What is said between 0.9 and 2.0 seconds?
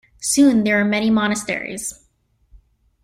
monasteries.